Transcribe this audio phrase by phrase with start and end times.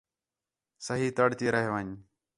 [0.85, 1.89] صحیح تَڑ تی رَہ ون٘ڄ